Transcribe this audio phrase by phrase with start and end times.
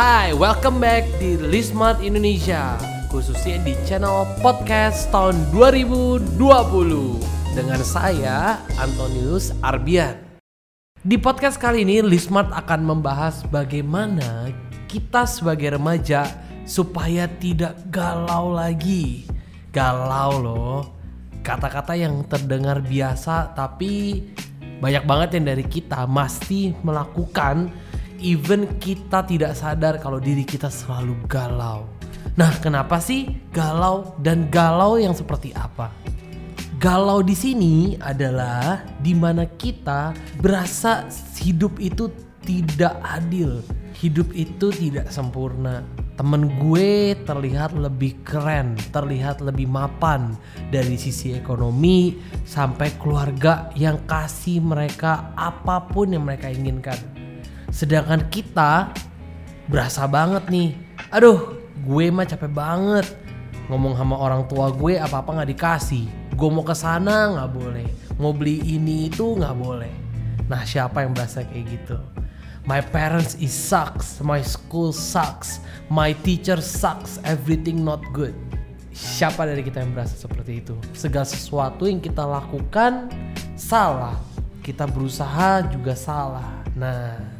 [0.00, 2.80] Hai, welcome back di Lismart Indonesia
[3.12, 6.40] Khususnya di channel podcast tahun 2020
[7.52, 10.16] Dengan saya, Antonius Arbian.
[11.04, 14.48] Di podcast kali ini, Lismart akan membahas bagaimana
[14.88, 16.24] kita sebagai remaja
[16.64, 19.28] Supaya tidak galau lagi.
[19.68, 20.80] Galau loh
[21.44, 24.24] Kata-kata yang terdengar biasa tapi
[24.80, 27.68] banyak banget yang dari kita mesti melakukan
[28.20, 31.88] even kita tidak sadar kalau diri kita selalu galau.
[32.36, 35.90] Nah, kenapa sih galau dan galau yang seperti apa?
[36.80, 41.04] Galau di sini adalah di mana kita berasa
[41.36, 42.08] hidup itu
[42.40, 43.60] tidak adil,
[44.00, 45.84] hidup itu tidak sempurna.
[46.16, 50.36] Temen gue terlihat lebih keren, terlihat lebih mapan
[50.72, 52.16] dari sisi ekonomi
[52.48, 57.19] sampai keluarga yang kasih mereka apa pun yang mereka inginkan.
[57.70, 58.90] Sedangkan kita
[59.70, 60.74] berasa banget nih,
[61.14, 61.56] aduh
[61.86, 63.06] gue mah capek banget
[63.70, 66.04] ngomong sama orang tua gue apa-apa nggak dikasih.
[66.34, 69.94] Gue mau ke sana nggak boleh, mau beli ini itu nggak boleh.
[70.50, 71.96] Nah siapa yang berasa kayak gitu?
[72.66, 78.36] My parents is sucks, my school sucks, my teacher sucks, everything not good.
[78.92, 80.76] Siapa dari kita yang berasa seperti itu?
[80.92, 83.08] Segala sesuatu yang kita lakukan
[83.56, 84.18] salah,
[84.60, 86.60] kita berusaha juga salah.
[86.76, 87.39] Nah,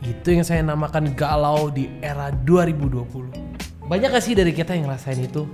[0.00, 3.84] itu yang saya namakan galau di era 2020.
[3.84, 5.44] Banyak gak sih dari kita yang ngerasain itu?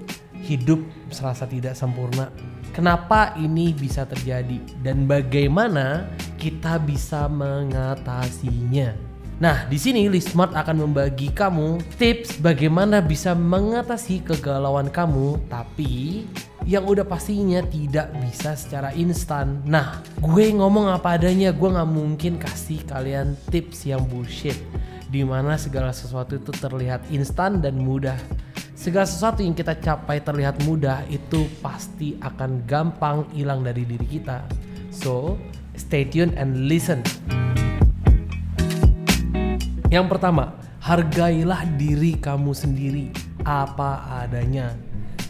[0.47, 0.79] Hidup
[1.11, 2.31] serasa tidak sempurna.
[2.71, 8.93] Kenapa ini bisa terjadi dan bagaimana kita bisa mengatasinya?
[9.37, 16.25] Nah, di sini Lismart akan membagi kamu tips bagaimana bisa mengatasi kegalauan kamu, tapi
[16.67, 19.63] yang udah pastinya tidak bisa secara instan.
[19.63, 24.59] Nah, gue ngomong apa adanya, gue nggak mungkin kasih kalian tips yang bullshit,
[25.07, 28.19] di mana segala sesuatu itu terlihat instan dan mudah.
[28.75, 34.43] Segala sesuatu yang kita capai terlihat mudah itu pasti akan gampang hilang dari diri kita.
[34.91, 35.39] So,
[35.79, 37.07] stay tuned and listen.
[39.87, 43.15] Yang pertama, hargailah diri kamu sendiri
[43.47, 44.75] apa adanya.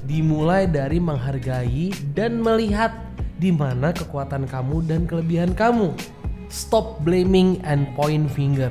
[0.05, 2.93] Dimulai dari menghargai dan melihat
[3.41, 5.97] di mana kekuatan kamu dan kelebihan kamu.
[6.53, 8.71] Stop blaming and point finger.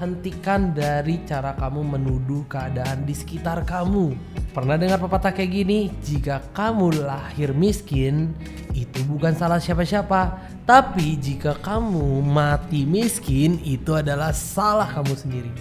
[0.00, 4.16] Hentikan dari cara kamu menuduh keadaan di sekitar kamu.
[4.50, 5.94] Pernah dengar pepatah kayak gini?
[6.02, 8.34] Jika kamu lahir miskin,
[8.74, 10.42] itu bukan salah siapa-siapa.
[10.66, 15.52] Tapi jika kamu mati miskin, itu adalah salah kamu sendiri.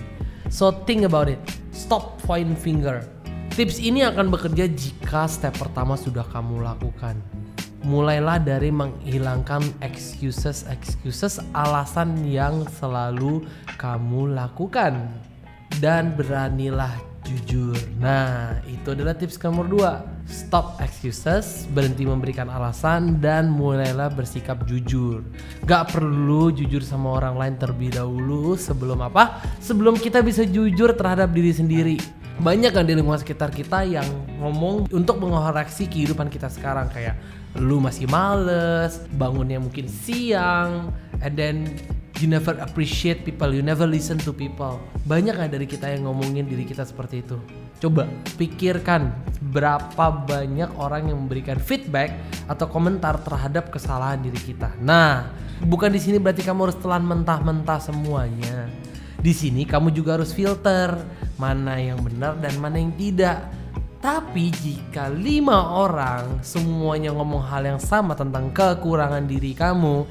[0.50, 1.40] So think about it.
[1.70, 3.06] Stop point finger.
[3.52, 7.20] Tips ini akan bekerja jika step pertama sudah kamu lakukan.
[7.84, 13.44] Mulailah dari menghilangkan excuses, excuses, alasan yang selalu
[13.76, 15.12] kamu lakukan.
[15.84, 16.96] Dan beranilah
[17.28, 17.76] jujur.
[18.00, 20.00] Nah, itu adalah tips nomor dua.
[20.32, 25.28] Stop excuses, berhenti memberikan alasan, dan mulailah bersikap jujur.
[25.68, 29.44] Gak perlu jujur sama orang lain terlebih dahulu sebelum apa?
[29.60, 32.21] Sebelum kita bisa jujur terhadap diri sendiri.
[32.42, 34.06] Banyak kan di lingkungan sekitar kita yang
[34.42, 37.14] ngomong untuk mengoreksi kehidupan kita sekarang kayak
[37.62, 40.90] lu masih males, bangunnya mungkin siang,
[41.22, 41.70] and then
[42.18, 44.82] you never appreciate people, you never listen to people.
[45.06, 47.38] Banyak gak dari kita yang ngomongin diri kita seperti itu?
[47.78, 48.10] Coba
[48.42, 49.14] pikirkan
[49.54, 52.18] berapa banyak orang yang memberikan feedback
[52.50, 54.74] atau komentar terhadap kesalahan diri kita.
[54.82, 55.30] Nah,
[55.62, 58.66] bukan di sini berarti kamu harus telan mentah-mentah semuanya.
[59.22, 60.98] Di sini kamu juga harus filter
[61.38, 63.46] mana yang benar dan mana yang tidak.
[64.02, 70.10] Tapi jika lima orang semuanya ngomong hal yang sama tentang kekurangan diri kamu,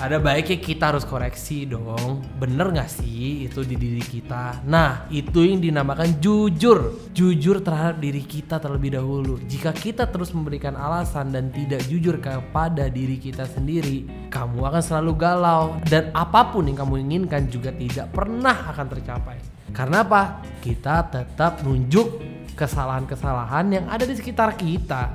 [0.00, 2.24] ada baiknya kita harus koreksi dong.
[2.40, 4.64] Bener gak sih itu di diri kita?
[4.64, 7.10] Nah, itu yang dinamakan jujur.
[7.12, 9.36] Jujur terhadap diri kita terlebih dahulu.
[9.44, 15.12] Jika kita terus memberikan alasan dan tidak jujur kepada diri kita sendiri, kamu akan selalu
[15.18, 15.76] galau.
[15.84, 19.36] Dan apa pun yang kamu inginkan juga tidak pernah akan tercapai.
[19.76, 20.40] Karena apa?
[20.64, 22.20] Kita tetap nunjuk
[22.56, 25.12] kesalahan-kesalahan yang ada di sekitar kita.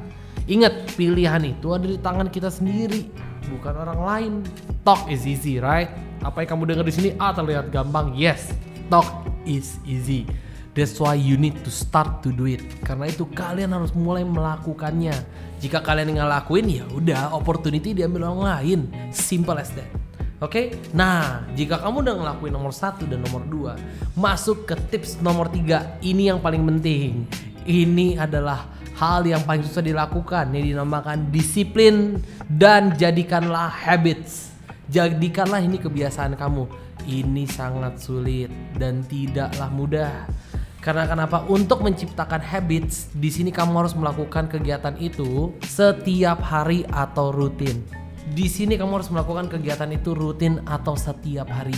[0.47, 3.12] Ingat, pilihan itu ada di tangan kita sendiri,
[3.49, 4.33] bukan orang lain.
[4.83, 5.91] Talk is easy, right?
[6.21, 8.13] Apa yang kamu dengar di sini ah terlihat gampang.
[8.13, 8.51] Yes,
[8.91, 9.07] talk
[9.47, 10.27] is easy.
[10.77, 12.61] That's why you need to start to do it.
[12.85, 15.15] Karena itu kalian harus mulai melakukannya.
[15.57, 18.79] Jika kalian nggak lakuin ya udah opportunity diambil orang lain.
[19.09, 19.89] Simple as that.
[20.38, 20.65] Oke, okay?
[20.94, 23.73] nah jika kamu udah ngelakuin nomor satu dan nomor dua,
[24.13, 25.97] masuk ke tips nomor tiga.
[25.97, 27.25] Ini yang paling penting.
[27.67, 32.15] Ini adalah hal yang paling susah dilakukan yang dinamakan disiplin
[32.47, 34.55] dan jadikanlah habits.
[34.87, 36.63] Jadikanlah ini kebiasaan kamu.
[37.03, 38.47] Ini sangat sulit
[38.79, 40.15] dan tidaklah mudah.
[40.79, 41.43] Karena kenapa?
[41.51, 47.83] Untuk menciptakan habits, di sini kamu harus melakukan kegiatan itu setiap hari atau rutin.
[48.31, 51.75] Di sini kamu harus melakukan kegiatan itu rutin atau setiap hari.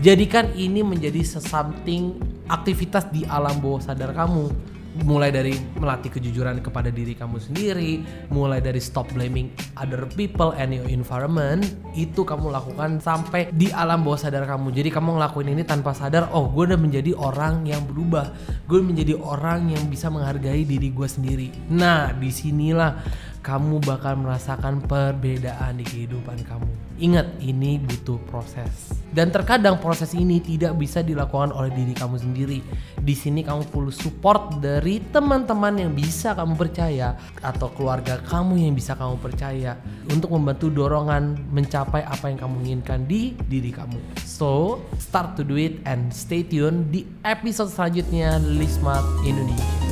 [0.00, 2.16] Jadikan ini menjadi something
[2.48, 8.00] aktivitas di alam bawah sadar kamu mulai dari melatih kejujuran kepada diri kamu sendiri,
[8.32, 14.06] mulai dari stop blaming other people and your environment, itu kamu lakukan sampai di alam
[14.06, 14.72] bawah sadar kamu.
[14.72, 18.32] Jadi kamu ngelakuin ini tanpa sadar, oh gue udah menjadi orang yang berubah,
[18.64, 21.48] gue menjadi orang yang bisa menghargai diri gue sendiri.
[21.68, 23.02] Nah, di sinilah
[23.44, 26.85] kamu bakal merasakan perbedaan di kehidupan kamu.
[26.96, 28.96] Ingat, ini butuh proses.
[29.12, 32.60] Dan terkadang proses ini tidak bisa dilakukan oleh diri kamu sendiri.
[33.00, 38.74] Di sini kamu perlu support dari teman-teman yang bisa kamu percaya atau keluarga kamu yang
[38.76, 39.76] bisa kamu percaya
[40.08, 43.96] untuk membantu dorongan mencapai apa yang kamu inginkan di diri kamu.
[44.24, 49.85] So, start to do it and stay tune di episode selanjutnya Lismart Indonesia.